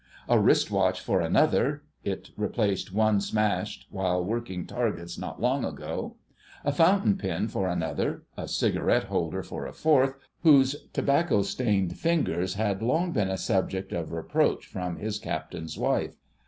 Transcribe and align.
a 0.27 0.39
wrist 0.39 0.71
watch 0.71 0.99
for 0.99 1.21
another 1.21 1.83
(it 2.03 2.31
replaced 2.35 2.91
one 2.91 3.21
smashed 3.21 3.85
while 3.91 4.25
working 4.25 4.65
targets 4.65 5.15
not 5.15 5.39
long 5.39 5.63
ago), 5.63 6.15
a 6.65 6.71
fountain 6.71 7.15
pen 7.15 7.47
for 7.47 7.67
another, 7.67 8.23
a 8.35 8.47
cigarette 8.47 9.03
holder 9.03 9.43
for 9.43 9.67
a 9.67 9.73
fourth, 9.73 10.15
whose 10.41 10.75
tobacco 10.91 11.43
stained 11.43 11.99
fingers 11.99 12.55
had 12.55 12.81
long 12.81 13.11
been 13.11 13.29
a 13.29 13.37
subject 13.37 13.91
of 13.93 14.11
reproach 14.11 14.65
from 14.65 14.95
his 14.97 15.19
Captain's 15.19 15.77
wife. 15.77 16.15